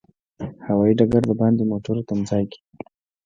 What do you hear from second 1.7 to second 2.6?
موټرو تمځای کې.